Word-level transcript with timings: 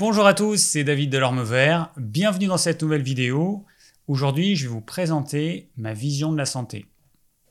Bonjour 0.00 0.26
à 0.26 0.32
tous, 0.32 0.56
c'est 0.56 0.82
David 0.82 1.10
Delorme 1.10 1.42
Vert. 1.42 1.92
Bienvenue 1.98 2.46
dans 2.46 2.56
cette 2.56 2.82
nouvelle 2.82 3.02
vidéo. 3.02 3.66
Aujourd'hui, 4.08 4.56
je 4.56 4.62
vais 4.62 4.72
vous 4.72 4.80
présenter 4.80 5.68
ma 5.76 5.92
vision 5.92 6.32
de 6.32 6.38
la 6.38 6.46
santé. 6.46 6.86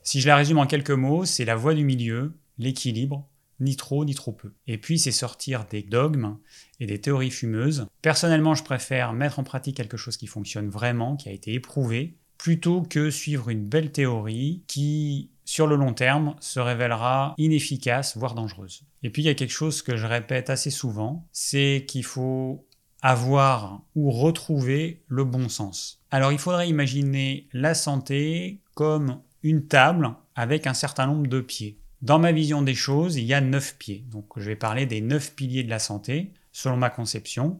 Si 0.02 0.20
je 0.20 0.26
la 0.26 0.34
résume 0.34 0.58
en 0.58 0.66
quelques 0.66 0.90
mots, 0.90 1.24
c'est 1.24 1.44
la 1.44 1.54
voie 1.54 1.74
du 1.74 1.84
milieu, 1.84 2.32
l'équilibre, 2.58 3.28
ni 3.60 3.76
trop 3.76 4.04
ni 4.04 4.16
trop 4.16 4.32
peu. 4.32 4.52
Et 4.66 4.78
puis, 4.78 4.98
c'est 4.98 5.12
sortir 5.12 5.64
des 5.70 5.82
dogmes 5.82 6.38
et 6.80 6.86
des 6.86 7.00
théories 7.00 7.30
fumeuses. 7.30 7.86
Personnellement, 8.02 8.56
je 8.56 8.64
préfère 8.64 9.12
mettre 9.12 9.38
en 9.38 9.44
pratique 9.44 9.76
quelque 9.76 9.96
chose 9.96 10.16
qui 10.16 10.26
fonctionne 10.26 10.70
vraiment, 10.70 11.14
qui 11.14 11.28
a 11.28 11.32
été 11.32 11.54
éprouvé, 11.54 12.16
plutôt 12.36 12.82
que 12.82 13.12
suivre 13.12 13.50
une 13.50 13.64
belle 13.64 13.92
théorie 13.92 14.64
qui, 14.66 15.30
sur 15.50 15.66
le 15.66 15.74
long 15.74 15.94
terme, 15.94 16.36
se 16.38 16.60
révélera 16.60 17.34
inefficace, 17.36 18.16
voire 18.16 18.36
dangereuse. 18.36 18.84
Et 19.02 19.10
puis 19.10 19.22
il 19.22 19.24
y 19.24 19.30
a 19.30 19.34
quelque 19.34 19.50
chose 19.50 19.82
que 19.82 19.96
je 19.96 20.06
répète 20.06 20.48
assez 20.48 20.70
souvent, 20.70 21.26
c'est 21.32 21.86
qu'il 21.88 22.04
faut 22.04 22.68
avoir 23.02 23.82
ou 23.96 24.12
retrouver 24.12 25.02
le 25.08 25.24
bon 25.24 25.48
sens. 25.48 26.04
Alors 26.12 26.30
il 26.30 26.38
faudrait 26.38 26.68
imaginer 26.68 27.48
la 27.52 27.74
santé 27.74 28.60
comme 28.76 29.22
une 29.42 29.66
table 29.66 30.14
avec 30.36 30.68
un 30.68 30.74
certain 30.74 31.08
nombre 31.08 31.26
de 31.26 31.40
pieds. 31.40 31.80
Dans 32.00 32.20
ma 32.20 32.30
vision 32.30 32.62
des 32.62 32.76
choses, 32.76 33.16
il 33.16 33.24
y 33.24 33.34
a 33.34 33.40
neuf 33.40 33.76
pieds. 33.76 34.04
Donc 34.08 34.26
je 34.36 34.44
vais 34.44 34.54
parler 34.54 34.86
des 34.86 35.00
neuf 35.00 35.34
piliers 35.34 35.64
de 35.64 35.70
la 35.70 35.80
santé, 35.80 36.32
selon 36.52 36.76
ma 36.76 36.90
conception. 36.90 37.58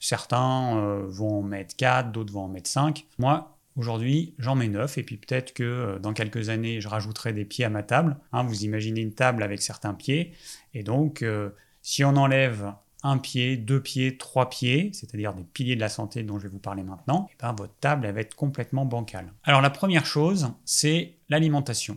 Certains 0.00 0.78
euh, 0.78 1.06
vont 1.06 1.38
en 1.38 1.42
mettre 1.42 1.76
4, 1.76 2.10
d'autres 2.10 2.32
vont 2.32 2.46
en 2.46 2.48
mettre 2.48 2.68
5. 2.68 3.06
Moi, 3.20 3.56
Aujourd'hui, 3.76 4.34
j'en 4.38 4.56
mets 4.56 4.68
9 4.68 4.98
et 4.98 5.02
puis 5.02 5.16
peut-être 5.16 5.52
que 5.54 5.62
euh, 5.62 5.98
dans 5.98 6.12
quelques 6.12 6.48
années, 6.48 6.80
je 6.80 6.88
rajouterai 6.88 7.32
des 7.32 7.44
pieds 7.44 7.64
à 7.64 7.70
ma 7.70 7.82
table. 7.82 8.16
Hein, 8.32 8.42
vous 8.42 8.64
imaginez 8.64 9.00
une 9.00 9.14
table 9.14 9.42
avec 9.42 9.62
certains 9.62 9.94
pieds. 9.94 10.32
Et 10.74 10.82
donc, 10.82 11.22
euh, 11.22 11.50
si 11.82 12.04
on 12.04 12.16
enlève 12.16 12.72
un 13.02 13.18
pied, 13.18 13.56
deux 13.56 13.80
pieds, 13.80 14.18
trois 14.18 14.50
pieds, 14.50 14.90
c'est-à-dire 14.92 15.32
des 15.32 15.44
piliers 15.44 15.76
de 15.76 15.80
la 15.80 15.88
santé 15.88 16.22
dont 16.22 16.38
je 16.38 16.44
vais 16.44 16.48
vous 16.50 16.58
parler 16.58 16.82
maintenant, 16.82 17.28
et 17.30 17.34
eh 17.34 17.42
ben, 17.42 17.52
votre 17.52 17.74
table 17.80 18.10
va 18.10 18.20
être 18.20 18.34
complètement 18.34 18.84
bancale. 18.84 19.32
Alors 19.44 19.62
la 19.62 19.70
première 19.70 20.04
chose, 20.04 20.52
c'est 20.64 21.14
l'alimentation. 21.28 21.96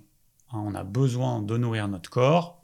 Hein, 0.51 0.63
on 0.65 0.75
a 0.75 0.83
besoin 0.83 1.41
de 1.41 1.57
nourrir 1.57 1.87
notre 1.87 2.09
corps, 2.09 2.62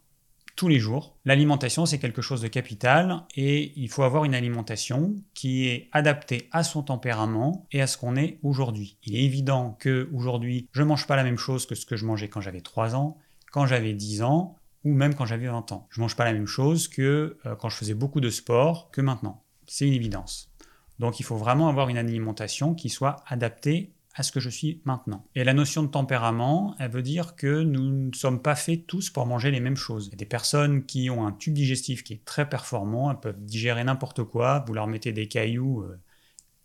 tous 0.60 0.68
les 0.68 0.80
jours. 0.80 1.16
L'alimentation, 1.24 1.86
c'est 1.86 2.00
quelque 2.00 2.22
chose 2.22 2.42
de 2.42 2.50
capital 2.50 3.24
et 3.38 3.72
il 3.78 3.88
faut 3.88 4.04
avoir 4.04 4.26
une 4.26 4.36
alimentation 4.36 5.16
qui 5.34 5.70
est 5.70 5.88
adaptée 5.94 6.50
à 6.52 6.64
son 6.64 6.84
tempérament 6.84 7.66
et 7.72 7.82
à 7.82 7.88
ce 7.88 7.98
qu'on 7.98 8.18
est 8.18 8.40
aujourd'hui. 8.44 8.98
Il 9.06 9.16
est 9.16 9.24
évident 9.24 9.78
que 9.80 10.10
aujourd'hui, 10.14 10.68
je 10.74 10.84
mange 10.84 11.08
pas 11.08 11.16
la 11.16 11.24
même 11.24 11.38
chose 11.38 11.66
que 11.66 11.76
ce 11.76 11.86
que 11.86 11.96
je 11.96 12.06
mangeais 12.06 12.28
quand 12.28 12.42
j'avais 12.42 12.60
3 12.60 12.94
ans, 12.94 13.18
quand 13.54 13.68
j'avais 13.68 13.94
10 13.94 14.22
ans 14.24 14.58
ou 14.84 14.94
même 14.94 15.16
quand 15.16 15.26
j'avais 15.26 15.48
20 15.48 15.72
ans. 15.72 15.88
Je 15.92 16.02
mange 16.02 16.18
pas 16.18 16.26
la 16.26 16.34
même 16.34 16.46
chose 16.46 16.90
que 16.90 17.38
euh, 17.46 17.56
quand 17.56 17.70
je 17.70 17.78
faisais 17.78 17.94
beaucoup 17.94 18.20
de 18.20 18.30
sport 18.30 18.92
que 18.92 19.00
maintenant. 19.00 19.46
C'est 19.66 19.88
une 19.88 19.94
évidence. 19.94 20.52
Donc 21.00 21.22
il 21.22 21.24
faut 21.24 21.38
vraiment 21.38 21.70
avoir 21.70 21.88
une 21.88 21.98
alimentation 21.98 22.76
qui 22.76 22.90
soit 22.90 23.24
adaptée 23.28 23.94
à 24.20 24.24
ce 24.24 24.34
que 24.34 24.42
je 24.42 24.50
suis 24.50 24.82
maintenant. 24.84 25.26
Et 25.34 25.46
la 25.46 25.54
notion 25.54 25.82
de 25.82 25.88
tempérament, 25.88 26.76
elle 26.78 26.92
veut 26.92 27.02
dire 27.02 27.38
que 27.38 27.64
nous 27.64 28.10
ne 28.10 28.14
sommes 28.14 28.42
pas 28.42 28.54
faits 28.54 28.86
tous 28.86 29.10
pour 29.10 29.26
manger 29.26 29.50
les 29.50 29.62
mêmes 29.62 29.78
choses. 29.78 30.08
Il 30.08 30.10
y 30.10 30.14
a 30.14 30.18
des 30.18 30.26
personnes 30.26 30.84
qui 30.84 31.10
ont 31.10 31.26
un 31.26 31.32
tube 31.32 31.54
digestif 31.54 32.04
qui 32.04 32.14
est 32.14 32.26
très 32.26 32.50
performant, 32.50 33.10
elles 33.10 33.20
peuvent 33.22 33.40
digérer 33.40 33.82
n'importe 33.82 34.26
quoi, 34.26 34.66
vous 34.68 34.74
leur 34.74 34.88
mettez 34.88 35.14
des 35.14 35.30
cailloux, 35.30 35.84
euh, 35.84 35.98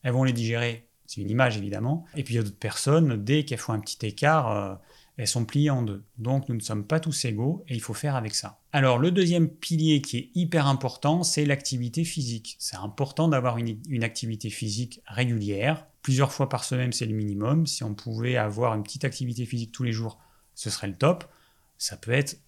elles 0.03 0.13
vont 0.13 0.25
les 0.25 0.33
digérer. 0.33 0.89
C'est 1.07 1.21
une 1.21 1.31
image 1.31 1.57
évidemment. 1.57 2.07
Et 2.17 2.25
puis 2.25 2.35
il 2.35 2.39
y 2.39 2.41
a 2.41 2.43
d'autres 2.43 2.59
personnes, 2.59 3.23
dès 3.23 3.45
qu'elles 3.45 3.59
font 3.59 3.73
un 3.73 3.79
petit 3.79 4.05
écart, 4.05 4.51
euh, 4.51 4.75
elles 5.17 5.29
sont 5.29 5.45
pliées 5.45 5.71
en 5.71 5.83
deux. 5.83 6.05
Donc 6.19 6.49
nous 6.49 6.55
ne 6.55 6.61
sommes 6.61 6.87
pas 6.87 7.01
tous 7.01 7.25
égaux 7.25 7.65
et 7.69 7.75
il 7.75 7.81
faut 7.81 7.95
faire 7.95 8.17
avec 8.17 8.35
ça. 8.35 8.61
Alors 8.73 8.99
le 8.99 9.11
deuxième 9.11 9.49
pilier 9.49 10.01
qui 10.01 10.19
est 10.19 10.31
hyper 10.35 10.67
important, 10.67 11.23
c'est 11.23 11.45
l'activité 11.45 12.05
physique. 12.05 12.57
C'est 12.59 12.77
important 12.77 13.29
d'avoir 13.29 13.59
une, 13.59 13.79
une 13.89 14.05
activité 14.05 14.51
physique 14.51 15.01
régulière 15.07 15.87
plusieurs 16.05 16.33
fois 16.33 16.49
par 16.49 16.63
semaine, 16.63 16.93
c'est 16.93 17.07
le 17.07 17.15
minimum. 17.15 17.67
Si 17.67 17.83
on 17.83 17.95
pouvait 17.95 18.37
avoir 18.37 18.75
une 18.75 18.85
petite 18.85 19.05
activité 19.05 19.45
physique 19.47 19.73
tous 19.73 19.83
les 19.83 19.91
jours, 19.93 20.21
ce 20.55 20.71
serait 20.71 20.87
le 20.87 20.95
top. 20.95 21.25
Ça 21.79 21.97
peut 21.97 22.13
être 22.13 22.39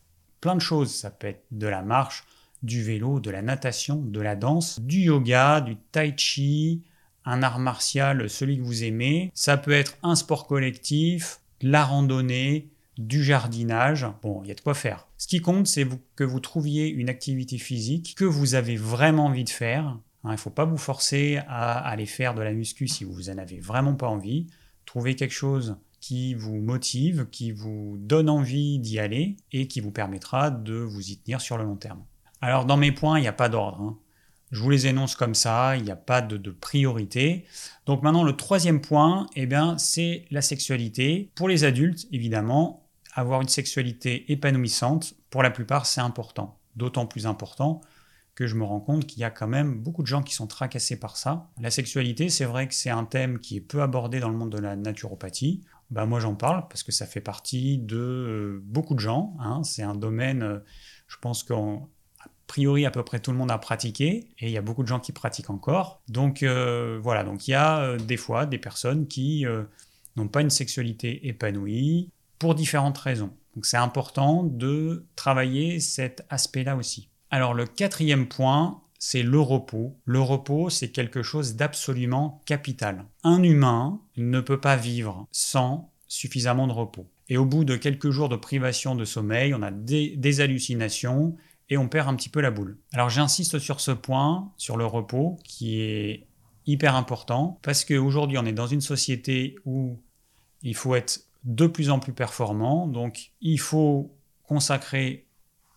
plein 0.41 0.55
de 0.55 0.61
choses. 0.61 0.95
Ça 0.95 1.11
peut 1.11 1.27
être 1.27 1.45
de 1.51 1.67
la 1.67 1.83
marche, 1.83 2.25
du 2.63 2.85
vélo, 2.85 3.19
de 3.19 3.31
la 3.31 3.43
natation, 3.43 3.97
de 3.97 4.21
la 4.21 4.37
danse, 4.37 4.79
du 4.81 5.01
yoga, 5.01 5.63
du 5.63 5.77
tai 5.91 6.15
chi, 6.17 6.85
un 7.25 7.43
art 7.43 7.59
martial, 7.59 8.29
celui 8.31 8.59
que 8.59 8.63
vous 8.63 8.85
aimez. 8.85 9.33
Ça 9.35 9.57
peut 9.57 9.73
être 9.73 9.97
un 10.03 10.15
sport 10.15 10.47
collectif, 10.47 11.41
la 11.63 11.85
randonnée, 11.85 12.71
du 12.99 13.23
jardinage. 13.23 14.07
Bon, 14.23 14.41
il 14.43 14.49
y 14.49 14.51
a 14.51 14.55
de 14.55 14.61
quoi 14.63 14.73
faire. 14.73 15.07
Ce 15.19 15.27
qui 15.27 15.43
compte, 15.43 15.67
c'est 15.67 15.87
que 16.15 16.25
vous 16.25 16.41
trouviez 16.41 16.89
une 16.89 17.11
activité 17.11 17.59
physique 17.59 18.15
que 18.17 18.25
vous 18.25 18.55
avez 18.55 18.77
vraiment 18.77 19.27
envie 19.27 19.45
de 19.45 19.51
faire 19.51 19.99
Hein, 20.27 20.31
il 20.31 20.33
ne 20.33 20.39
faut 20.39 20.51
pas 20.51 20.65
vous 20.65 20.77
forcer 20.77 21.39
à 21.47 21.79
aller 21.79 22.05
faire 22.05 22.35
de 22.35 22.43
la 22.43 22.53
muscu 22.53 22.89
si 22.89 23.05
vous 23.05 23.23
n'en 23.23 23.39
avez 23.39 23.61
vraiment 23.61 23.95
pas 23.95 24.09
envie. 24.09 24.49
Trouvez 24.85 25.15
quelque 25.15 25.33
chose 25.33 25.77
qui 26.01 26.35
vous 26.35 26.57
motive, 26.57 27.29
qui 27.31 27.53
vous 27.53 27.97
donne 28.01 28.29
envie 28.29 28.81
d'y 28.81 28.99
aller 28.99 29.37
et 29.53 29.69
qui 29.69 29.81
vous 29.81 29.93
permettra 29.93 30.51
de 30.51 30.75
vous 30.75 31.11
y 31.11 31.17
tenir 31.19 31.41
sur 31.41 31.59
le 31.59 31.65
long 31.65 31.77
terme. 31.77 32.03
Alors 32.41 32.65
dans 32.65 32.77
mes 32.77 32.91
points, 32.91 33.19
il 33.19 33.23
n'y 33.23 33.29
a 33.29 33.33
pas 33.33 33.49
d'ordre. 33.49 33.81
Hein. 33.81 33.99
Je 34.53 34.61
vous 34.61 34.71
les 34.71 34.87
énonce 34.87 35.17
comme 35.17 35.35
ça, 35.35 35.77
il 35.77 35.83
n'y 35.83 35.91
a 35.91 35.97
pas 35.97 36.23
de, 36.23 36.51
priorité. 36.51 37.45
Donc 37.85 38.03
maintenant, 38.03 38.23
le 38.23 38.37
troisième 38.37 38.81
point, 38.81 39.27
eh 39.35 39.49
c'est 39.79 40.25
la 40.31 40.43
sexualité. 40.43 41.31
Pour 41.35 41.49
les 41.49 41.65
adultes, 41.65 42.07
évidemment, 42.13 42.89
avoir 43.15 43.41
une 43.41 43.49
sexualité 43.49 44.31
épanouissante, 44.31 45.15
pour 45.31 45.43
la 45.43 45.51
plupart, 45.51 45.87
c'est 45.87 46.01
important. 46.01 46.59
D'autant 46.77 47.07
plus 47.07 47.27
important 47.27 47.81
que 48.37 48.47
je 48.47 48.55
me 48.55 48.65
rends 48.65 48.81
compte 48.81 49.07
qu'il 49.07 49.21
y 49.21 49.25
a 49.25 49.31
quand 49.31 49.49
même 49.49 49.81
beaucoup 49.81 50.03
de 50.03 50.07
gens 50.07 50.23
qui 50.23 50.35
sont 50.35 50.47
tracassés 50.47 51.01
par 51.01 51.17
ça. 51.17 51.49
La 51.59 51.71
sexualité, 51.71 52.29
c'est 52.29 52.45
vrai 52.45 52.69
que 52.69 52.75
c'est 52.75 52.91
un 52.91 53.05
thème 53.05 53.39
qui 53.41 53.57
est 53.57 53.63
peu 53.63 53.81
abordé 53.81 54.21
dans 54.21 54.29
le 54.29 54.37
monde 54.37 54.53
de 54.53 54.59
la 54.59 54.77
naturopathie. 54.77 55.63
Bah 55.91 56.05
moi 56.05 56.21
j'en 56.21 56.35
parle 56.35 56.67
parce 56.69 56.83
que 56.83 56.93
ça 56.93 57.07
fait 57.07 57.21
partie 57.21 57.79
de 57.79 57.97
euh, 57.97 58.61
beaucoup 58.65 58.95
de 58.95 59.01
gens. 59.01 59.37
Hein. 59.41 59.63
C'est 59.63 59.83
un 59.83 59.95
domaine, 59.95 60.43
euh, 60.43 60.59
je 61.09 61.17
pense 61.17 61.45
qu'en 61.45 61.89
priori 62.47 62.87
à 62.87 62.91
peu 62.91 63.03
près 63.03 63.21
tout 63.21 63.33
le 63.33 63.37
monde 63.37 63.51
a 63.51 63.59
pratiqué 63.59 64.29
et 64.39 64.47
il 64.47 64.51
y 64.51 64.57
a 64.57 64.63
beaucoup 64.63 64.83
de 64.83 64.89
gens 64.89 65.01
qui 65.01 65.13
pratiquent 65.13 65.51
encore. 65.51 66.01
Donc 66.09 66.43
euh, 66.43 66.99
voilà, 67.03 67.25
donc 67.25 67.49
il 67.49 67.53
y 67.53 67.55
a 67.55 67.97
des 67.97 68.17
fois 68.17 68.47
des 68.47 68.59
personnes 68.59 69.07
qui 69.07 69.45
n'ont 70.17 70.29
pas 70.29 70.41
une 70.41 70.51
sexualité 70.51 71.29
épanouie 71.29 72.11
pour 72.39 72.55
différentes 72.55 72.99
raisons. 72.99 73.33
Donc 73.55 73.67
c'est 73.67 73.77
important 73.77 74.43
de 74.45 75.07
travailler 75.17 75.81
cet 75.81 76.25
aspect-là 76.29 76.77
aussi. 76.77 77.09
Alors 77.31 77.55
le 77.55 77.67
quatrième 77.67 78.29
point, 78.29 78.83
c'est 78.99 79.23
le 79.23 79.41
repos. 79.41 79.97
Le 80.05 80.21
repos, 80.21 80.71
c'est 80.71 80.91
quelque 80.91 81.23
chose 81.23 81.57
d'absolument 81.57 82.43
capital. 82.47 83.05
Un 83.25 83.43
humain 83.43 84.01
ne 84.17 84.41
peut 84.41 84.61
pas 84.61 84.77
vivre 84.77 85.27
sans 85.33 85.91
suffisamment 86.09 86.67
de 86.67 86.73
repos. 86.73 87.07
Et 87.29 87.37
au 87.37 87.45
bout 87.45 87.65
de 87.65 87.77
quelques 87.77 88.11
jours 88.11 88.29
de 88.29 88.37
privation 88.37 88.95
de 88.95 89.05
sommeil, 89.05 89.55
on 89.55 89.63
a 89.63 89.71
des, 89.71 90.41
hallucinations 90.41 91.37
et 91.69 91.77
on 91.77 91.89
perd 91.89 92.09
un 92.09 92.15
petit 92.15 92.29
peu 92.29 92.41
la 92.41 92.51
boule. 92.51 92.79
Alors 92.93 93.11
j'insiste 93.11 93.59
sur 93.59 93.81
ce 93.81 93.91
point, 93.91 94.53
sur 94.57 94.77
le 94.77 94.87
repos, 94.87 95.39
qui 95.45 95.81
est 95.81 96.27
hyper 96.67 96.95
important, 96.95 97.59
parce 97.63 97.85
qu'aujourd'hui 97.85 98.39
on 98.39 98.45
est 98.45 98.53
dans 98.53 98.67
une 98.67 98.81
société 98.81 99.57
où 99.65 100.01
il 100.63 100.75
faut 100.75 100.95
être 100.95 101.21
de 101.45 101.67
plus 101.67 101.91
en 101.91 101.99
plus 101.99 102.13
performant, 102.13 102.87
donc 102.87 103.31
il 103.41 103.61
faut 103.61 104.13
consacrer 104.43 105.27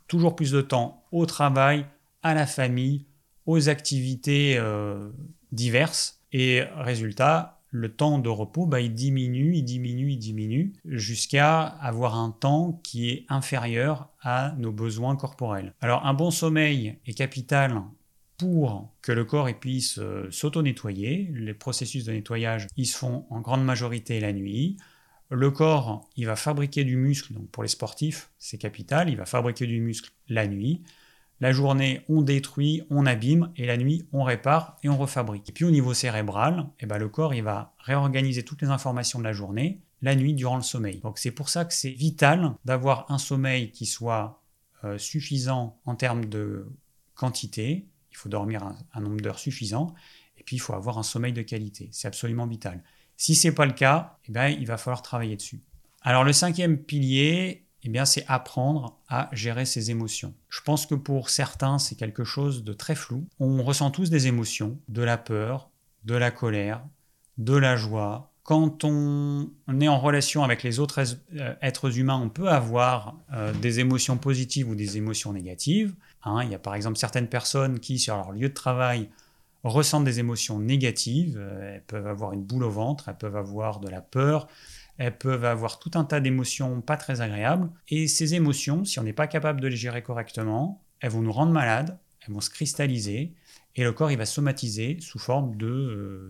toujours 0.07 0.35
plus 0.35 0.51
de 0.51 0.61
temps 0.61 1.03
au 1.11 1.25
travail, 1.25 1.85
à 2.23 2.33
la 2.33 2.45
famille, 2.45 3.06
aux 3.45 3.69
activités 3.69 4.57
euh, 4.57 5.09
diverses. 5.51 6.21
Et 6.31 6.63
résultat, 6.75 7.59
le 7.72 7.94
temps 7.94 8.19
de 8.19 8.30
repos, 8.30 8.66
bah, 8.66 8.81
il 8.81 8.94
diminue, 8.94 9.56
il 9.56 9.63
diminue, 9.63 10.12
il 10.12 10.18
diminue, 10.18 10.74
jusqu'à 10.85 11.62
avoir 11.62 12.16
un 12.16 12.31
temps 12.31 12.80
qui 12.84 13.09
est 13.09 13.25
inférieur 13.30 14.09
à 14.22 14.56
nos 14.57 14.72
besoins 14.72 15.16
corporels. 15.16 15.74
Alors 15.81 16.06
un 16.06 16.13
bon 16.13 16.31
sommeil 16.31 16.97
est 17.06 17.13
capital 17.13 17.81
pour 18.38 18.96
que 19.02 19.12
le 19.12 19.25
corps 19.25 19.50
puisse 19.59 20.00
euh, 20.00 20.28
s'auto-nettoyer. 20.31 21.30
Les 21.33 21.54
processus 21.54 22.06
de 22.06 22.13
nettoyage, 22.13 22.68
ils 22.77 22.88
se 22.88 22.98
font 22.98 23.25
en 23.30 23.42
grande 23.42 23.63
majorité 23.63 24.19
la 24.19 24.33
nuit. 24.33 24.77
Le 25.30 25.51
corps, 25.51 26.10
il 26.16 26.25
va 26.25 26.36
fabriquer 26.36 26.83
du 26.83 26.95
muscle, 26.95 27.33
donc 27.33 27.50
pour 27.50 27.62
les 27.62 27.69
sportifs, 27.69 28.31
c'est 28.39 28.57
capital, 28.57 29.10
il 29.10 29.18
va 29.18 29.25
fabriquer 29.25 29.68
du 29.68 29.80
muscle 29.80 30.12
la 30.27 30.48
nuit. 30.48 30.81
La 31.41 31.51
journée, 31.53 32.01
on 32.09 32.21
détruit, 32.21 32.83
on 32.89 33.06
abîme, 33.06 33.51
et 33.56 33.65
la 33.65 33.77
nuit, 33.77 34.07
on 34.12 34.24
répare 34.24 34.77
et 34.83 34.89
on 34.89 34.97
refabrique. 34.97 35.50
Et 35.50 35.51
puis 35.53 35.65
au 35.65 35.71
niveau 35.71 35.94
cérébral, 35.94 36.68
eh 36.80 36.86
ben, 36.86 36.97
le 36.97 37.07
corps, 37.07 37.33
il 37.33 37.44
va 37.44 37.74
réorganiser 37.80 38.44
toutes 38.44 38.62
les 38.62 38.68
informations 38.68 39.19
de 39.19 39.24
la 39.24 39.33
journée 39.33 39.81
la 40.01 40.15
nuit 40.15 40.33
durant 40.33 40.56
le 40.56 40.62
sommeil. 40.63 41.00
Donc 41.00 41.18
c'est 41.18 41.31
pour 41.31 41.50
ça 41.50 41.65
que 41.65 41.74
c'est 41.74 41.89
vital 41.89 42.53
d'avoir 42.65 43.09
un 43.12 43.18
sommeil 43.18 43.71
qui 43.71 43.86
soit 43.86 44.41
euh, 44.83 44.97
suffisant 44.97 45.80
en 45.86 45.95
termes 45.95 46.25
de 46.25 46.68
quantité. 47.15 47.85
Il 48.12 48.18
faut 48.18 48.30
dormir 48.30 48.63
un 48.94 49.01
nombre 49.01 49.19
d'heures 49.19 49.39
suffisant. 49.39 49.94
Et 50.38 50.44
puis 50.44 50.56
il 50.56 50.59
faut 50.59 50.74
avoir 50.74 50.97
un 50.97 51.03
sommeil 51.03 51.33
de 51.33 51.42
qualité. 51.42 51.89
C'est 51.92 52.07
absolument 52.07 52.47
vital. 52.47 52.81
Si 53.18 53.35
ce 53.35 53.50
n'est 53.50 53.53
pas 53.53 53.65
le 53.65 53.74
cas, 53.74 54.18
eh 54.27 54.31
bien, 54.31 54.47
il 54.47 54.65
va 54.65 54.77
falloir 54.77 55.01
travailler 55.01 55.35
dessus. 55.35 55.62
Alors 56.01 56.24
le 56.24 56.31
cinquième 56.31 56.77
pilier, 56.77 57.65
eh 57.84 57.90
bien, 57.90 58.06
c'est 58.06 58.26
apprendre 58.28 58.98
à 59.08 59.30
gérer 59.31 59.66
ses 59.66 59.92
émotions. 59.92 60.34
Je 60.50 60.62
pense 60.62 60.86
que 60.86 60.96
pour 60.96 61.30
certains, 61.30 61.80
c'est 61.80 61.96
quelque 61.96 62.24
chose 62.24 62.64
de 62.64 62.74
très 62.74 62.96
flou. 62.96 63.26
On 63.40 63.64
ressent 63.64 63.92
tous 63.92 64.10
des 64.10 64.28
émotions, 64.28 64.78
de 64.90 65.02
la 65.02 65.18
peur, 65.18 65.70
de 66.04 66.16
la 66.16 66.31
colère, 66.31 66.81
de 67.38 67.56
la 67.56 67.78
joie. 67.78 68.31
Quand 68.44 68.84
on 68.84 69.50
est 69.80 69.88
en 69.88 70.00
relation 70.00 70.44
avec 70.44 70.64
les 70.64 70.80
autres 70.80 71.00
euh, 71.36 71.54
êtres 71.62 71.98
humains, 72.00 72.20
on 72.22 72.30
peut 72.30 72.50
avoir 72.50 73.16
euh, 73.34 73.54
des 73.54 73.80
émotions 73.80 74.18
positives 74.18 74.68
ou 74.68 74.76
des 74.76 74.98
émotions 74.98 75.31
négatives. 75.31 75.94
Hein. 76.24 76.44
il 76.44 76.52
y 76.52 76.56
a 76.56 76.60
par 76.60 76.76
exemple 76.76 76.98
certaines 76.98 77.28
personnes 77.28 77.80
qui, 77.80 77.98
sur 77.98 78.16
leur 78.18 78.31
lieu 78.31 78.50
de 78.50 78.54
travail, 78.54 79.10
ressentent 79.64 80.04
des 80.04 80.20
émotions 80.20 80.60
négatives. 80.60 81.40
Elles 81.62 81.84
peuvent 81.84 82.08
avoir 82.08 82.34
une 82.34 82.44
boule 82.44 82.64
au 82.64 82.72
ventre, 82.72 83.08
elles 83.08 83.18
peuvent 83.18 83.38
avoir 83.38 83.80
de 83.80 83.88
la 83.88 84.02
peur, 84.02 84.48
elles 85.00 85.18
peuvent 85.18 85.46
avoir 85.46 85.80
tout 85.80 85.92
un 85.96 86.04
tas 86.04 86.19
d'émotions 86.19 86.81
pas 86.81 86.98
très 86.98 87.22
agréables. 87.22 87.72
Et 87.88 88.07
ces 88.07 88.36
émotions, 88.36 88.86
si 88.86 89.00
on 89.00 89.04
n'est 89.04 89.13
pas 89.13 89.28
capable 89.28 89.62
de 89.62 89.68
les 89.68 89.78
gérer 89.78 90.04
correctement, 90.04 90.84
elles 91.00 91.10
vont 91.10 91.22
nous 91.22 91.31
rendre 91.31 91.54
malades, 91.54 91.98
elles 92.22 92.34
vont 92.34 92.42
se 92.42 92.50
cristalliser, 92.50 93.34
et 93.75 93.84
le 93.84 93.94
corps 93.94 94.12
il 94.12 94.18
va 94.18 94.25
somatiser 94.25 94.98
sous 95.00 95.18
forme 95.18 95.56
de, 95.56 95.68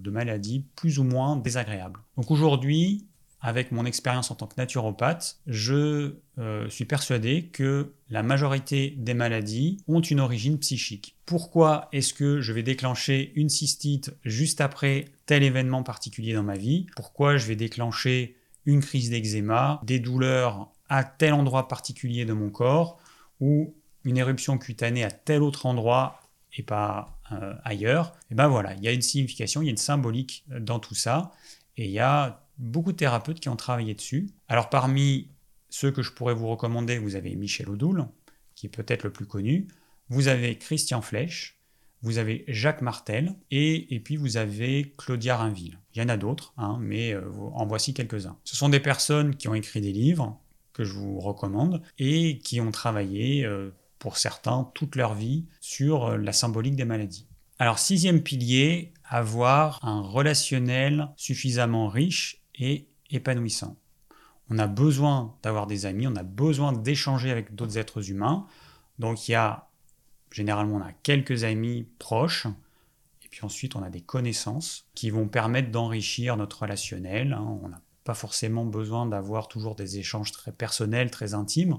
euh, 0.06 0.12
maladies 0.12 0.66
plus 0.76 1.00
ou 1.00 1.04
moins 1.04 1.36
désagréables. 1.36 2.00
Donc 2.16 2.30
aujourd'hui, 2.30 3.08
avec 3.42 3.72
mon 3.72 3.86
expérience 3.86 4.30
en 4.30 4.36
tant 4.36 4.46
que 4.46 4.56
naturopathe, 4.58 5.40
je 5.48 6.16
euh, 6.38 6.70
suis 6.70 6.86
persuadé 6.86 7.46
que 7.46 7.94
la 8.10 8.22
majorité 8.22 8.94
des 8.98 9.14
maladies 9.16 9.78
ont 9.88 10.02
une 10.02 10.20
origine 10.20 10.60
psychique. 10.60 11.16
Pourquoi 11.26 11.88
est-ce 11.92 12.14
que 12.14 12.42
je 12.42 12.54
vais 12.54 12.64
déclencher 12.64 13.32
une 13.36 13.50
cystite 13.50 14.14
juste 14.26 14.62
après 14.62 15.06
tel 15.26 15.42
événement 15.42 15.82
particulier 15.82 16.34
dans 16.34 16.44
ma 16.44 16.58
vie? 16.58 16.86
Pourquoi 16.96 17.38
je 17.38 17.48
vais 17.48 17.56
déclencher 17.56 18.36
une 18.66 18.82
crise 18.82 19.10
d'eczéma, 19.10 19.82
des 19.84 20.00
douleurs 20.00 20.72
à 20.90 21.04
tel 21.04 21.34
endroit 21.34 21.68
particulier 21.68 22.26
de 22.26 22.34
mon 22.34 22.50
corps 22.50 23.00
ou 23.40 23.74
une 24.04 24.18
éruption 24.18 24.58
cutanée 24.58 25.04
à 25.04 25.12
tel 25.12 25.42
autre 25.44 25.66
endroit 25.66 26.22
et 26.58 26.64
pas 26.64 27.20
euh, 27.32 27.54
ailleurs, 27.64 28.14
et 28.32 28.36
ben 28.36 28.52
il 28.78 28.84
y 28.84 28.88
a 28.88 28.92
une 28.92 29.04
signification, 29.04 29.62
il 29.62 29.66
y 29.66 29.68
a 29.68 29.72
une 29.72 29.78
symbolique 29.78 30.44
dans 30.48 30.80
tout 30.80 30.96
ça, 30.96 31.32
et 31.78 31.86
il 31.86 31.92
y 31.92 32.00
a 32.00 32.44
beaucoup 32.58 32.92
de 32.92 32.98
thérapeutes 32.98 33.40
qui 33.40 33.50
ont 33.50 33.56
travaillé 33.56 33.94
dessus. 33.94 34.32
Alors 34.48 34.70
parmi 34.70 35.30
ceux 35.70 35.92
que 35.92 36.02
je 36.02 36.12
pourrais 36.12 36.34
vous 36.34 36.48
recommander, 36.48 36.98
vous 36.98 37.16
avez 37.16 37.36
Michel 37.36 37.70
Odoul, 37.70 38.08
qui 38.56 38.66
est 38.66 38.70
peut-être 38.70 39.04
le 39.04 39.12
plus 39.12 39.28
connu, 39.28 39.68
vous 40.10 40.28
avez 40.28 40.58
Christian 40.58 41.02
Flech, 41.02 41.59
vous 42.02 42.18
avez 42.18 42.46
Jacques 42.48 42.82
Martel 42.82 43.36
et, 43.52 43.94
et 43.94 44.00
puis 44.00 44.16
vous 44.16 44.38
avez 44.38 44.94
Claudia 44.98 45.38
Rainville. 45.38 45.80
Il 45.94 46.02
y 46.02 46.06
en 46.06 46.10
a 46.10 46.18
d'autres, 46.18 46.54
hein, 46.58 46.78
mais 46.80 47.14
euh, 47.14 47.30
en 47.54 47.66
voici 47.66 47.94
quelques-uns. 47.94 48.38
Ce 48.44 48.56
sont 48.56 48.70
des 48.70 48.80
personnes 48.80 49.36
qui 49.36 49.48
ont 49.48 49.56
écrit 49.56 49.82
des 49.82 49.92
livres 49.92 50.40
que 50.74 50.84
je 50.84 50.94
vous 50.94 51.20
recommande 51.20 51.82
et 51.98 52.38
qui 52.40 52.62
ont 52.62 52.72
travaillé, 52.72 53.46
euh, 53.46 53.72
pour 53.98 54.18
certains, 54.18 54.72
toute 54.74 54.96
leur 54.96 55.14
vie 55.14 55.46
sur 55.60 56.06
euh, 56.06 56.18
la 56.18 56.32
symbolique 56.32 56.76
des 56.76 56.86
maladies. 56.86 57.28
Alors, 57.58 57.80
sixième 57.80 58.24
pilier, 58.24 58.94
avoir 59.04 59.84
un 59.84 60.02
relationnel 60.02 61.10
suffisamment 61.18 61.90
riche 61.90 62.42
et 62.56 62.88
épanouissant. 63.12 63.76
On 64.50 64.58
a 64.58 64.68
besoin 64.68 65.36
d'avoir 65.44 65.68
des 65.68 65.86
amis, 65.86 66.08
on 66.08 66.16
a 66.16 66.24
besoin 66.24 66.72
d'échanger 66.72 67.30
avec 67.30 67.56
d'autres 67.56 67.78
êtres 67.78 68.10
humains. 68.10 68.48
Donc 68.98 69.28
il 69.28 69.34
y 69.34 69.36
a 69.36 69.69
Généralement, 70.32 70.78
on 70.78 70.82
a 70.82 70.92
quelques 71.04 71.44
amis 71.44 71.88
proches, 71.98 72.48
et 73.24 73.28
puis 73.30 73.44
ensuite, 73.44 73.76
on 73.76 73.84
a 73.84 73.90
des 73.90 74.02
connaissances 74.02 74.86
qui 74.96 75.10
vont 75.10 75.28
permettre 75.28 75.72
d'enrichir 75.72 76.38
notre 76.38 76.64
relationnel. 76.64 77.34
Hein. 77.34 77.60
On 77.64 77.70
n'a 77.70 77.82
pas 78.04 78.14
forcément 78.14 78.66
besoin 78.66 79.06
d'avoir 79.06 79.48
toujours 79.48 79.76
des 79.76 80.00
échanges 80.00 80.32
très 80.32 80.52
personnels, 80.52 81.12
très 81.12 81.34
intimes. 81.34 81.78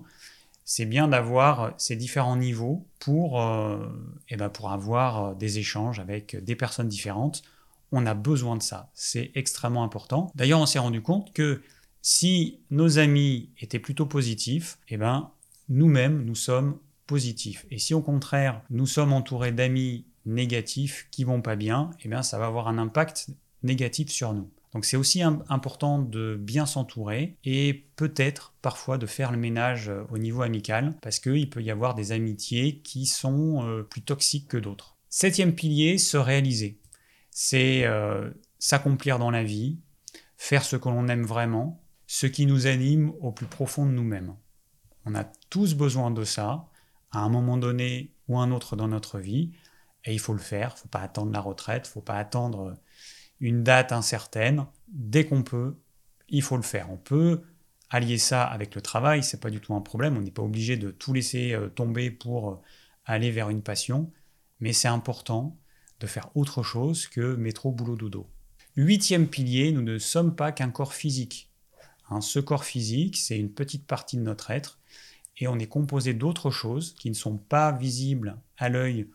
C'est 0.65 0.85
bien 0.85 1.09
d'avoir 1.09 1.75
ces 1.79 1.97
différents 1.97 2.37
niveaux 2.37 2.87
pour, 3.01 3.43
euh, 3.43 3.89
eh 4.29 4.37
ben 4.37 4.49
pour 4.49 4.71
avoir 4.71 5.25
euh, 5.25 5.35
des 5.35 5.59
échanges 5.59 5.99
avec 5.99 6.37
des 6.37 6.55
personnes 6.55 6.89
différentes. 6.89 7.43
On 7.91 8.07
a 8.07 8.15
besoin 8.15 8.57
de 8.57 8.63
ça. 8.63 8.91
C'est 8.95 9.33
extrêmement 9.35 9.83
important. 9.83 10.31
D'ailleurs, 10.37 10.61
on 10.61 10.67
s'est 10.67 10.79
rendu 10.79 11.03
compte 11.03 11.33
que 11.33 11.63
si 12.03 12.61
nos 12.71 12.99
amis 12.99 13.51
étaient 13.59 13.81
plutôt 13.81 14.07
positifs, 14.07 14.79
eh 14.89 14.97
ben, 14.97 15.31
nous-mêmes, 15.69 16.25
nous 16.25 16.37
sommes 16.37 16.79
et 17.17 17.79
si 17.79 17.95
au 17.95 18.01
contraire, 18.01 18.63
nous 18.71 18.87
sommes 18.87 19.13
entourés 19.13 19.53
d'amis 19.53 20.05
négatifs 20.27 21.09
qui 21.11 21.25
vont 21.25 21.43
pas 21.43 21.57
bien, 21.57 21.91
eh 22.05 22.09
bien 22.09 22.23
ça 22.23 22.39
va 22.39 22.47
avoir 22.47 22.69
un 22.69 22.79
impact 22.79 23.29
négatif 23.63 24.11
sur 24.11 24.33
nous. 24.33 24.51
Donc 24.73 24.85
c'est 24.85 24.97
aussi 24.97 25.23
important 25.23 25.99
de 25.99 26.37
bien 26.39 26.65
s'entourer 26.65 27.37
et 27.45 27.87
peut-être 27.97 28.55
parfois 28.63 28.99
de 28.99 29.07
faire 29.07 29.33
le 29.33 29.39
ménage 29.39 29.89
euh, 29.89 30.05
au 30.11 30.19
niveau 30.19 30.43
amical 30.43 30.95
parce 31.03 31.19
qu'il 31.19 31.51
peut 31.51 31.63
y 31.63 31.73
avoir 31.73 31.95
des 31.95 32.13
amitiés 32.13 32.79
qui 32.79 33.07
sont 33.07 33.67
euh, 33.67 33.83
plus 33.83 34.03
toxiques 34.03 34.47
que 34.47 34.57
d'autres. 34.57 34.97
Septième 35.09 35.57
pilier, 35.57 35.99
se 35.99 36.17
réaliser. 36.17 36.79
C'est 37.33 37.85
euh, 37.85 38.31
s'accomplir 38.61 39.19
dans 39.19 39.33
la 39.33 39.43
vie, 39.43 39.81
faire 40.37 40.63
ce 40.63 40.77
que 40.77 40.89
l'on 40.89 41.09
aime 41.09 41.25
vraiment, 41.25 41.83
ce 42.07 42.29
qui 42.29 42.47
nous 42.47 42.69
anime 42.69 43.13
au 43.21 43.33
plus 43.33 43.47
profond 43.47 43.87
de 43.87 43.91
nous-mêmes. 43.91 44.37
On 45.05 45.17
a 45.17 45.25
tous 45.49 45.75
besoin 45.75 46.13
de 46.13 46.23
ça 46.23 46.70
à 47.13 47.21
un 47.21 47.29
moment 47.29 47.57
donné 47.57 48.13
ou 48.29 48.39
un 48.39 48.51
autre 48.51 48.77
dans 48.77 48.89
notre 48.89 49.19
vie, 49.19 49.53
et 50.05 50.13
il 50.13 50.19
faut 50.21 50.33
le 50.33 50.39
faire. 50.39 50.75
Il 50.77 50.81
faut 50.81 50.89
pas 50.89 51.01
attendre 51.01 51.33
la 51.33 51.41
retraite, 51.41 51.87
il 51.89 51.91
faut 51.91 52.01
pas 52.01 52.19
attendre 52.19 52.77
une 53.41 53.63
date 53.63 53.93
incertaine. 53.93 54.67
Dès 54.89 55.27
qu'on 55.27 55.43
peut, 55.43 55.77
il 56.29 56.43
faut 56.43 56.57
le 56.57 56.63
faire. 56.63 56.91
On 56.91 56.97
peut 56.97 57.43
allier 57.91 58.19
ça 58.19 58.45
avec 58.45 58.75
le 58.75 58.81
travail, 58.81 59.23
c'est 59.23 59.41
pas 59.41 59.51
du 59.51 59.61
tout 59.61 59.75
un 59.75 59.81
problème. 59.81 60.17
On 60.17 60.21
n'est 60.21 60.31
pas 60.31 60.43
obligé 60.43 60.77
de 60.77 60.91
tout 60.91 61.13
laisser 61.13 61.53
euh, 61.53 61.69
tomber 61.69 62.11
pour 62.11 62.51
euh, 62.51 62.61
aller 63.05 63.31
vers 63.31 63.51
une 63.51 63.63
passion, 63.63 64.13
mais 64.61 64.73
c'est 64.73 64.89
important 64.89 65.59
de 65.99 66.07
faire 66.07 66.31
autre 66.35 66.63
chose 66.63 67.09
que 67.09 67.35
métro 67.35 67.73
boulot 67.73 67.97
dodo. 67.97 68.27
Huitième 68.77 69.27
pilier, 69.27 69.73
nous 69.73 69.83
ne 69.83 69.99
sommes 69.99 70.37
pas 70.37 70.53
qu'un 70.53 70.71
corps 70.71 70.95
physique. 70.95 71.51
Hein, 72.09 72.21
ce 72.21 72.39
corps 72.39 72.65
physique, 72.65 73.17
c'est 73.17 73.39
une 73.39 73.53
petite 73.53 73.87
partie 73.87 74.17
de 74.17 74.23
notre 74.23 74.51
être 74.51 74.80
et 75.41 75.49
on 75.49 75.59
est 75.59 75.67
composé 75.67 76.15
d'autres 76.15 76.51
choses 76.51 76.95
qui 76.95 77.09
ne 77.09 77.15
sont 77.15 77.39
pas 77.39 77.73
visibles 77.73 78.37
à 78.59 78.69
l'œil 78.69 79.09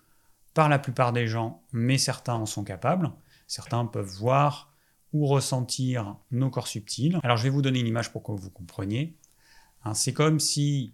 par 0.54 0.70
la 0.70 0.80
plupart 0.80 1.14
des 1.14 1.28
gens, 1.28 1.62
mais 1.72 1.98
certains 1.98 2.34
en 2.34 2.46
sont 2.46 2.64
capables. 2.64 3.12
Certains 3.48 3.86
peuvent 3.86 4.10
voir 4.18 4.74
ou 5.14 5.28
ressentir 5.28 6.18
nos 6.32 6.50
corps 6.50 6.68
subtils. 6.68 7.20
Alors 7.24 7.38
je 7.38 7.44
vais 7.44 7.50
vous 7.50 7.62
donner 7.62 7.80
une 7.80 7.88
image 7.88 8.12
pour 8.12 8.24
que 8.24 8.32
vous 8.32 8.50
compreniez. 8.50 9.16
Hein, 9.84 9.94
c'est 9.94 10.14
comme 10.14 10.40
si 10.40 10.94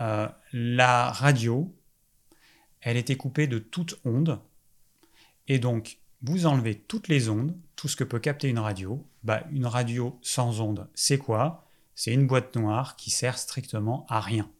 euh, 0.00 0.28
la 0.52 1.10
radio, 1.12 1.72
elle 2.80 2.96
était 2.96 3.16
coupée 3.16 3.46
de 3.46 3.58
toute 3.58 4.00
onde, 4.04 4.40
et 5.46 5.58
donc 5.58 5.98
vous 6.22 6.46
enlevez 6.46 6.74
toutes 6.74 7.08
les 7.08 7.28
ondes, 7.28 7.56
tout 7.76 7.88
ce 7.88 7.96
que 7.96 8.04
peut 8.04 8.18
capter 8.18 8.48
une 8.48 8.58
radio. 8.58 9.06
Bah, 9.22 9.44
une 9.52 9.66
radio 9.66 10.18
sans 10.22 10.60
onde, 10.60 10.88
c'est 10.94 11.18
quoi? 11.18 11.64
C'est 11.94 12.12
une 12.12 12.26
boîte 12.26 12.56
noire 12.56 12.96
qui 12.96 13.10
sert 13.10 13.38
strictement 13.38 14.06
à 14.08 14.20
rien. 14.20 14.50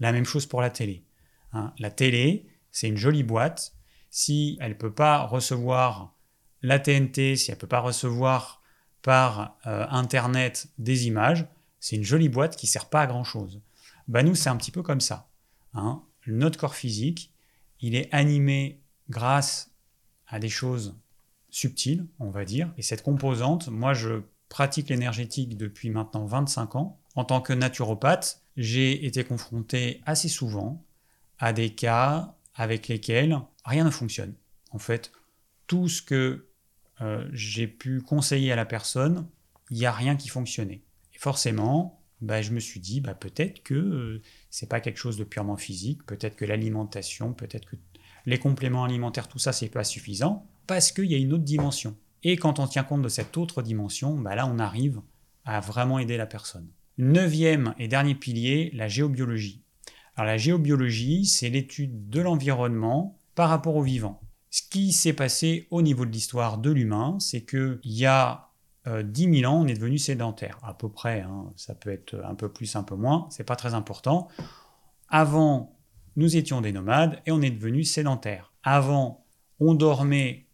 La 0.00 0.12
même 0.12 0.24
chose 0.24 0.46
pour 0.46 0.60
la 0.60 0.70
télé. 0.70 1.04
Hein. 1.52 1.72
La 1.78 1.90
télé, 1.90 2.46
c'est 2.70 2.88
une 2.88 2.96
jolie 2.96 3.22
boîte. 3.22 3.74
Si 4.10 4.58
elle 4.60 4.72
ne 4.72 4.76
peut 4.76 4.92
pas 4.92 5.22
recevoir 5.22 6.14
la 6.62 6.78
TNT, 6.78 7.36
si 7.36 7.50
elle 7.50 7.56
ne 7.56 7.60
peut 7.60 7.66
pas 7.66 7.80
recevoir 7.80 8.62
par 9.02 9.56
euh, 9.66 9.86
Internet 9.90 10.68
des 10.78 11.06
images, 11.06 11.46
c'est 11.80 11.96
une 11.96 12.04
jolie 12.04 12.28
boîte 12.28 12.56
qui 12.56 12.66
ne 12.66 12.70
sert 12.70 12.88
pas 12.88 13.02
à 13.02 13.06
grand-chose. 13.06 13.60
Bah 14.08 14.22
nous, 14.22 14.34
c'est 14.34 14.48
un 14.48 14.56
petit 14.56 14.70
peu 14.70 14.82
comme 14.82 15.00
ça. 15.00 15.28
Hein. 15.74 16.02
Notre 16.26 16.58
corps 16.58 16.74
physique, 16.74 17.32
il 17.80 17.94
est 17.94 18.12
animé 18.14 18.80
grâce 19.10 19.74
à 20.26 20.38
des 20.38 20.48
choses 20.48 20.96
subtiles, 21.50 22.06
on 22.18 22.30
va 22.30 22.44
dire. 22.44 22.72
Et 22.78 22.82
cette 22.82 23.02
composante, 23.02 23.68
moi, 23.68 23.94
je 23.94 24.22
pratique 24.48 24.88
l'énergétique 24.88 25.56
depuis 25.56 25.90
maintenant 25.90 26.24
25 26.24 26.76
ans. 26.76 27.00
En 27.14 27.24
tant 27.24 27.40
que 27.40 27.52
naturopathe, 27.52 28.42
j'ai 28.56 29.06
été 29.06 29.24
confronté 29.24 30.00
assez 30.06 30.28
souvent 30.28 30.84
à 31.38 31.52
des 31.52 31.70
cas 31.70 32.36
avec 32.54 32.88
lesquels 32.88 33.38
rien 33.64 33.84
ne 33.84 33.90
fonctionne. 33.90 34.34
En 34.70 34.78
fait, 34.78 35.12
tout 35.66 35.88
ce 35.88 36.02
que 36.02 36.48
euh, 37.00 37.28
j'ai 37.32 37.66
pu 37.66 38.00
conseiller 38.00 38.52
à 38.52 38.56
la 38.56 38.64
personne, 38.66 39.26
il 39.70 39.78
n'y 39.78 39.86
a 39.86 39.92
rien 39.92 40.16
qui 40.16 40.28
fonctionnait. 40.28 40.82
Et 41.14 41.18
forcément, 41.18 42.00
bah, 42.20 42.42
je 42.42 42.52
me 42.52 42.60
suis 42.60 42.80
dit, 42.80 43.00
bah, 43.00 43.14
peut-être 43.14 43.62
que 43.62 43.74
euh, 43.74 44.22
c'est 44.50 44.68
pas 44.68 44.80
quelque 44.80 44.98
chose 44.98 45.16
de 45.16 45.24
purement 45.24 45.56
physique, 45.56 46.04
peut-être 46.06 46.36
que 46.36 46.44
l'alimentation, 46.44 47.32
peut-être 47.32 47.66
que 47.68 47.76
les 48.26 48.38
compléments 48.38 48.84
alimentaires, 48.84 49.28
tout 49.28 49.38
ça, 49.38 49.52
c'est 49.52 49.68
pas 49.68 49.84
suffisant, 49.84 50.46
parce 50.66 50.92
qu'il 50.92 51.06
y 51.06 51.14
a 51.14 51.18
une 51.18 51.32
autre 51.32 51.44
dimension. 51.44 51.96
Et 52.22 52.36
quand 52.36 52.58
on 52.58 52.66
tient 52.66 52.84
compte 52.84 53.02
de 53.02 53.08
cette 53.08 53.36
autre 53.36 53.62
dimension, 53.62 54.16
bah, 54.16 54.34
là, 54.34 54.46
on 54.46 54.58
arrive 54.58 55.00
à 55.44 55.60
vraiment 55.60 55.98
aider 55.98 56.16
la 56.16 56.26
personne. 56.26 56.68
Neuvième 56.96 57.74
et 57.78 57.88
dernier 57.88 58.14
pilier, 58.14 58.70
la 58.72 58.86
géobiologie. 58.86 59.64
Alors 60.14 60.26
la 60.26 60.36
géobiologie, 60.36 61.26
c'est 61.26 61.50
l'étude 61.50 62.08
de 62.08 62.20
l'environnement 62.20 63.18
par 63.34 63.48
rapport 63.48 63.74
au 63.74 63.82
vivant. 63.82 64.20
Ce 64.50 64.62
qui 64.62 64.92
s'est 64.92 65.12
passé 65.12 65.66
au 65.72 65.82
niveau 65.82 66.06
de 66.06 66.12
l'histoire 66.12 66.58
de 66.58 66.70
l'humain, 66.70 67.18
c'est 67.18 67.44
qu'il 67.44 67.80
y 67.82 68.06
a 68.06 68.50
10 68.86 69.40
000 69.40 69.52
ans, 69.52 69.62
on 69.62 69.66
est 69.66 69.74
devenu 69.74 69.98
sédentaire, 69.98 70.58
à 70.62 70.74
peu 70.74 70.88
près. 70.88 71.22
Hein. 71.22 71.50
ça 71.56 71.74
peut 71.74 71.90
être 71.90 72.22
un 72.24 72.36
peu 72.36 72.48
plus, 72.48 72.76
un 72.76 72.84
peu 72.84 72.94
moins, 72.94 73.26
c'est 73.30 73.44
pas 73.44 73.56
très 73.56 73.74
important. 73.74 74.28
Avant, 75.08 75.76
nous 76.16 76.36
étions 76.36 76.60
des 76.60 76.70
nomades 76.70 77.20
et 77.26 77.32
on 77.32 77.42
est 77.42 77.50
devenu 77.50 77.82
sédentaire. 77.82 78.52
Avant, 78.62 79.24
on 79.58 79.74
dormait 79.74 80.46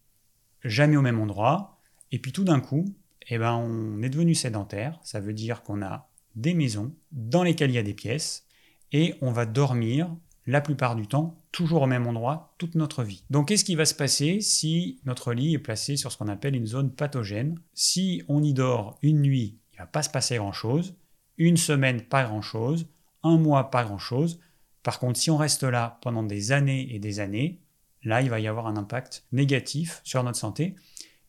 jamais 0.64 0.96
au 0.96 1.02
même 1.02 1.20
endroit, 1.20 1.80
et 2.12 2.18
puis 2.18 2.32
tout 2.32 2.44
d'un 2.44 2.60
coup, 2.60 2.86
eh 3.28 3.38
ben, 3.38 3.54
on 3.54 4.02
est 4.02 4.08
devenu 4.08 4.34
sédentaire. 4.34 4.98
Ça 5.02 5.20
veut 5.20 5.32
dire 5.32 5.62
qu'on 5.62 5.82
a 5.82 6.09
des 6.36 6.54
maisons 6.54 6.92
dans 7.12 7.42
lesquelles 7.42 7.70
il 7.70 7.74
y 7.74 7.78
a 7.78 7.82
des 7.82 7.94
pièces, 7.94 8.46
et 8.92 9.14
on 9.20 9.32
va 9.32 9.46
dormir 9.46 10.14
la 10.46 10.60
plupart 10.60 10.96
du 10.96 11.06
temps, 11.06 11.36
toujours 11.52 11.82
au 11.82 11.86
même 11.86 12.06
endroit, 12.06 12.54
toute 12.58 12.74
notre 12.74 13.04
vie. 13.04 13.22
Donc 13.30 13.48
qu'est-ce 13.48 13.64
qui 13.64 13.76
va 13.76 13.84
se 13.84 13.94
passer 13.94 14.40
si 14.40 14.98
notre 15.04 15.32
lit 15.32 15.54
est 15.54 15.58
placé 15.58 15.96
sur 15.96 16.10
ce 16.10 16.18
qu'on 16.18 16.28
appelle 16.28 16.56
une 16.56 16.66
zone 16.66 16.90
pathogène? 16.90 17.58
Si 17.74 18.22
on 18.28 18.42
y 18.42 18.52
dort 18.52 18.98
une 19.02 19.20
nuit, 19.20 19.58
il 19.72 19.76
ne 19.76 19.82
va 19.82 19.86
pas 19.86 20.02
se 20.02 20.10
passer 20.10 20.36
grand-chose, 20.36 20.96
une 21.38 21.56
semaine, 21.56 22.02
pas 22.02 22.24
grand-chose, 22.24 22.88
un 23.22 23.38
mois, 23.38 23.70
pas 23.70 23.84
grand-chose. 23.84 24.40
Par 24.82 24.98
contre, 24.98 25.18
si 25.18 25.30
on 25.30 25.36
reste 25.36 25.62
là 25.62 25.98
pendant 26.02 26.22
des 26.22 26.52
années 26.52 26.94
et 26.94 26.98
des 26.98 27.20
années, 27.20 27.60
là, 28.02 28.22
il 28.22 28.30
va 28.30 28.40
y 28.40 28.48
avoir 28.48 28.66
un 28.66 28.76
impact 28.76 29.24
négatif 29.32 30.00
sur 30.04 30.22
notre 30.24 30.38
santé 30.38 30.74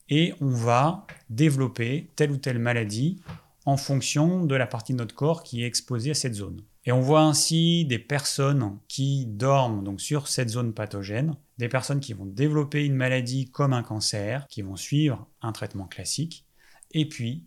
et 0.09 0.33
on 0.41 0.49
va 0.49 1.05
développer 1.29 2.09
telle 2.15 2.31
ou 2.31 2.37
telle 2.37 2.59
maladie 2.59 3.21
en 3.65 3.77
fonction 3.77 4.45
de 4.45 4.55
la 4.55 4.67
partie 4.67 4.93
de 4.93 4.97
notre 4.97 5.15
corps 5.15 5.43
qui 5.43 5.63
est 5.63 5.67
exposée 5.67 6.11
à 6.11 6.15
cette 6.15 6.33
zone. 6.33 6.63
Et 6.85 6.91
on 6.91 7.01
voit 7.01 7.21
ainsi 7.21 7.85
des 7.85 7.99
personnes 7.99 8.79
qui 8.87 9.27
dorment 9.27 9.83
donc 9.83 10.01
sur 10.01 10.27
cette 10.27 10.49
zone 10.49 10.73
pathogène, 10.73 11.35
des 11.59 11.69
personnes 11.69 11.99
qui 11.99 12.13
vont 12.13 12.25
développer 12.25 12.85
une 12.85 12.95
maladie 12.95 13.51
comme 13.51 13.73
un 13.73 13.83
cancer, 13.83 14.47
qui 14.47 14.63
vont 14.63 14.75
suivre 14.75 15.27
un 15.41 15.51
traitement 15.51 15.85
classique, 15.85 16.45
et 16.91 17.07
puis 17.07 17.45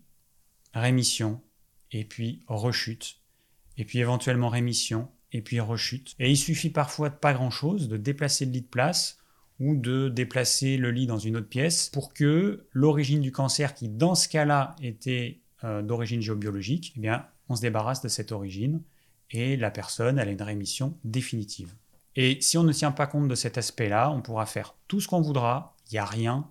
rémission, 0.73 1.41
et 1.91 2.05
puis 2.05 2.39
rechute, 2.47 3.17
et 3.77 3.83
puis 3.83 3.99
éventuellement 3.99 4.49
rémission, 4.49 5.09
et 5.33 5.41
puis 5.41 5.59
rechute. 5.59 6.15
Et 6.17 6.31
il 6.31 6.37
suffit 6.37 6.69
parfois 6.69 7.09
de 7.09 7.15
pas 7.15 7.33
grand-chose, 7.33 7.89
de 7.89 7.97
déplacer 7.97 8.45
le 8.45 8.51
lit 8.51 8.61
de 8.61 8.67
place 8.67 9.17
ou 9.59 9.75
de 9.75 10.07
déplacer 10.07 10.77
le 10.77 10.91
lit 10.91 11.07
dans 11.07 11.17
une 11.17 11.35
autre 11.37 11.49
pièce 11.49 11.89
pour 11.89 12.13
que 12.13 12.67
l'origine 12.71 13.21
du 13.21 13.33
cancer, 13.33 13.73
qui 13.73 13.89
dans 13.89 14.15
ce 14.15 14.29
cas-là 14.29 14.75
était 14.81 15.41
euh, 15.65 15.81
d'origine 15.81 16.21
géobiologique, 16.21 16.93
eh 17.01 17.09
on 17.49 17.55
se 17.55 17.61
débarrasse 17.61 18.01
de 18.01 18.07
cette 18.07 18.31
origine 18.31 18.81
et 19.31 19.57
la 19.57 19.71
personne 19.71 20.19
a 20.19 20.25
une 20.25 20.41
rémission 20.41 20.97
définitive. 21.03 21.73
Et 22.15 22.37
si 22.39 22.57
on 22.57 22.63
ne 22.63 22.71
tient 22.71 22.91
pas 22.91 23.07
compte 23.07 23.27
de 23.27 23.35
cet 23.35 23.57
aspect-là, 23.57 24.11
on 24.11 24.21
pourra 24.21 24.45
faire 24.45 24.75
tout 24.87 25.01
ce 25.01 25.07
qu'on 25.07 25.21
voudra, 25.21 25.75
il 25.89 25.95
n'y 25.95 25.99
a 25.99 26.05
rien 26.05 26.47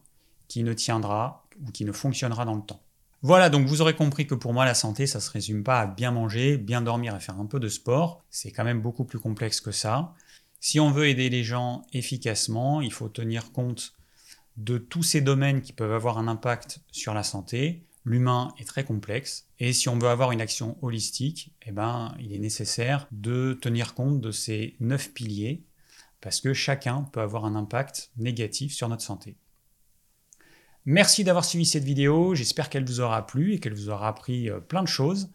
qui 0.48 0.62
ne 0.62 0.72
tiendra 0.72 1.46
ou 1.62 1.70
qui 1.70 1.84
ne 1.84 1.92
fonctionnera 1.92 2.44
dans 2.44 2.54
le 2.54 2.62
temps. 2.62 2.82
Voilà, 3.22 3.48
donc 3.48 3.66
vous 3.66 3.80
aurez 3.80 3.94
compris 3.94 4.26
que 4.26 4.34
pour 4.34 4.52
moi 4.52 4.66
la 4.66 4.74
santé, 4.74 5.06
ça 5.06 5.18
ne 5.18 5.22
se 5.22 5.30
résume 5.30 5.64
pas 5.64 5.80
à 5.80 5.86
bien 5.86 6.10
manger, 6.10 6.58
bien 6.58 6.82
dormir 6.82 7.16
et 7.16 7.20
faire 7.20 7.40
un 7.40 7.46
peu 7.46 7.58
de 7.58 7.68
sport. 7.68 8.22
C'est 8.28 8.50
quand 8.50 8.64
même 8.64 8.82
beaucoup 8.82 9.04
plus 9.04 9.18
complexe 9.18 9.62
que 9.62 9.72
ça. 9.72 10.12
Si 10.60 10.78
on 10.78 10.90
veut 10.90 11.08
aider 11.08 11.30
les 11.30 11.42
gens 11.44 11.82
efficacement, 11.92 12.82
il 12.82 12.92
faut 12.92 13.08
tenir 13.08 13.52
compte 13.52 13.94
de 14.56 14.76
tous 14.76 15.02
ces 15.02 15.20
domaines 15.20 15.62
qui 15.62 15.72
peuvent 15.72 15.92
avoir 15.92 16.18
un 16.18 16.28
impact 16.28 16.80
sur 16.92 17.14
la 17.14 17.22
santé, 17.22 17.86
L'humain 18.04 18.52
est 18.58 18.68
très 18.68 18.84
complexe 18.84 19.48
et 19.58 19.72
si 19.72 19.88
on 19.88 19.98
veut 19.98 20.08
avoir 20.08 20.32
une 20.32 20.42
action 20.42 20.76
holistique, 20.82 21.54
eh 21.62 21.72
ben, 21.72 22.14
il 22.20 22.34
est 22.34 22.38
nécessaire 22.38 23.08
de 23.12 23.58
tenir 23.60 23.94
compte 23.94 24.20
de 24.20 24.30
ces 24.30 24.76
neuf 24.80 25.12
piliers 25.12 25.64
parce 26.20 26.40
que 26.40 26.52
chacun 26.52 27.02
peut 27.12 27.20
avoir 27.20 27.44
un 27.46 27.54
impact 27.54 28.10
négatif 28.16 28.74
sur 28.74 28.88
notre 28.88 29.02
santé. 29.02 29.36
Merci 30.86 31.24
d'avoir 31.24 31.46
suivi 31.46 31.64
cette 31.64 31.84
vidéo, 31.84 32.34
j'espère 32.34 32.68
qu'elle 32.68 32.84
vous 32.84 33.00
aura 33.00 33.26
plu 33.26 33.54
et 33.54 33.58
qu'elle 33.58 33.74
vous 33.74 33.88
aura 33.88 34.08
appris 34.08 34.50
euh, 34.50 34.60
plein 34.60 34.82
de 34.82 34.88
choses. 34.88 35.30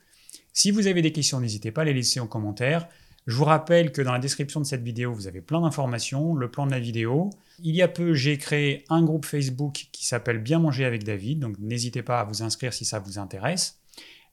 Si 0.54 0.70
vous 0.70 0.86
avez 0.86 1.02
des 1.02 1.12
questions, 1.12 1.40
n'hésitez 1.40 1.72
pas 1.72 1.82
à 1.82 1.86
les 1.86 1.94
laisser 1.94 2.20
en 2.20 2.28
commentaire. 2.28 2.88
Je 3.30 3.36
vous 3.36 3.46
rappelle 3.46 3.92
que 3.92 4.02
dans 4.02 4.12
la 4.12 4.18
description 4.18 4.60
de 4.60 4.66
cette 4.66 4.82
vidéo, 4.82 5.14
vous 5.14 5.28
avez 5.28 5.40
plein 5.40 5.62
d'informations, 5.62 6.34
le 6.34 6.50
plan 6.50 6.66
de 6.66 6.72
la 6.72 6.80
vidéo. 6.80 7.30
Il 7.60 7.76
y 7.76 7.84
a 7.84 7.88
peu, 7.88 8.16
j'ai 8.16 8.40
créé 8.40 8.86
un 8.90 9.04
groupe 9.04 9.24
Facebook 9.24 9.86
qui 9.92 10.04
s'appelle 10.04 10.40
Bien 10.40 10.58
manger 10.58 10.84
avec 10.84 11.04
David, 11.04 11.38
donc 11.38 11.60
n'hésitez 11.60 12.02
pas 12.02 12.22
à 12.22 12.24
vous 12.24 12.42
inscrire 12.42 12.74
si 12.74 12.86
ça 12.86 12.98
vous 12.98 13.20
intéresse. 13.20 13.82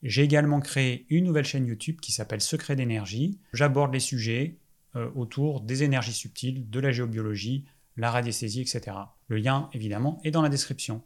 J'ai 0.02 0.22
également 0.22 0.60
créé 0.60 1.04
une 1.10 1.24
nouvelle 1.24 1.44
chaîne 1.44 1.66
YouTube 1.66 2.00
qui 2.00 2.10
s'appelle 2.10 2.40
Secret 2.40 2.74
d'énergie. 2.74 3.36
J'aborde 3.52 3.92
les 3.92 4.00
sujets 4.00 4.56
euh, 4.94 5.10
autour 5.14 5.60
des 5.60 5.82
énergies 5.82 6.14
subtiles, 6.14 6.70
de 6.70 6.80
la 6.80 6.90
géobiologie, 6.90 7.66
la 7.98 8.10
radiesthésie, 8.10 8.62
etc. 8.62 8.96
Le 9.28 9.36
lien, 9.36 9.68
évidemment, 9.74 10.22
est 10.24 10.30
dans 10.30 10.40
la 10.40 10.48
description. 10.48 11.02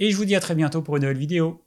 Et 0.00 0.10
je 0.10 0.16
vous 0.16 0.24
dis 0.24 0.34
à 0.34 0.40
très 0.40 0.56
bientôt 0.56 0.82
pour 0.82 0.96
une 0.96 1.02
nouvelle 1.02 1.18
vidéo. 1.18 1.62